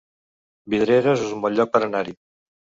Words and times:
Vidreres 0.75 1.23
es 1.27 1.37
un 1.37 1.45
bon 1.45 1.59
lloc 1.61 1.73
per 1.77 1.85
anar-hi 1.93 2.19